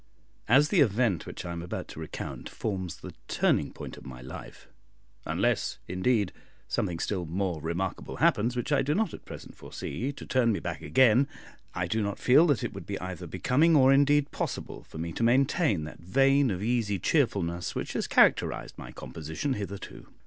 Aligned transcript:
As 0.47 0.69
the 0.69 0.79
event 0.79 1.27
which 1.27 1.45
I 1.45 1.51
am 1.51 1.61
about 1.61 1.87
to 1.89 1.99
recount 1.99 2.49
forms 2.49 2.95
the 3.01 3.13
turning 3.27 3.71
point 3.71 3.97
of 3.97 4.03
my 4.03 4.19
life 4.19 4.67
unless, 5.27 5.77
indeed, 5.87 6.31
something 6.67 6.97
still 6.97 7.27
more 7.27 7.61
remarkable 7.61 8.15
happens, 8.15 8.55
which 8.55 8.71
I 8.71 8.81
do 8.81 8.95
not 8.95 9.13
at 9.13 9.25
present 9.25 9.53
foresee, 9.55 10.11
to 10.13 10.25
turn 10.25 10.51
me 10.51 10.59
back 10.59 10.81
again 10.81 11.27
I 11.75 11.85
do 11.85 12.01
not 12.01 12.17
feel 12.17 12.47
that 12.47 12.63
it 12.63 12.73
would 12.73 12.87
be 12.87 12.99
either 12.99 13.27
becoming, 13.27 13.75
or 13.75 13.93
indeed 13.93 14.31
possible, 14.31 14.81
for 14.85 14.97
me 14.97 15.11
to 15.11 15.21
maintain 15.21 15.83
that 15.83 15.99
vein 15.99 16.49
of 16.49 16.63
easy 16.63 16.97
cheerfulness 16.97 17.75
which 17.75 17.93
has 17.93 18.07
characterised 18.07 18.79
my 18.79 18.91
composition 18.91 19.53
hitherto. 19.53 20.07